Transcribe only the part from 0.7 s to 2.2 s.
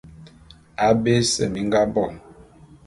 Abé ese mi nga bo.